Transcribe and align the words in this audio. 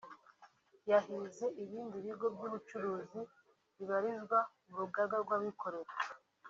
yahize 0.89 1.45
ibindi 1.63 1.97
bigo 2.05 2.27
by’ubucuruzi 2.35 3.19
bibarizwa 3.77 4.39
mu 4.67 4.73
rugaga 4.81 5.15
rw’abikorera 5.23 5.93